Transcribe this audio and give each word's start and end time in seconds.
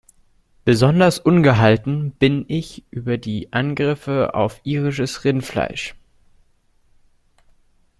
Besonders 0.65 1.19
ungehalten 1.19 2.09
bin 2.13 2.45
ich 2.47 2.85
über 2.89 3.19
die 3.19 3.53
Angriffe 3.53 4.33
auf 4.33 4.59
irisches 4.63 5.23
Rindfleisch. 5.25 5.93